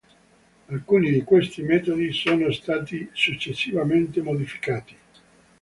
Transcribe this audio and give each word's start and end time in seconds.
Alcuni 0.69 1.11
di 1.11 1.23
questi 1.23 1.61
metodi 1.61 2.11
sono 2.11 2.51
stati 2.51 3.07
successivamente 3.13 4.19
modificati. 4.23 4.97